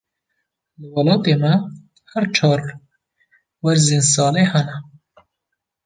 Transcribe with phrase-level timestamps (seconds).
[0.79, 1.53] Li welatê me,
[2.11, 2.61] her çar
[3.63, 4.77] werzên salê hene.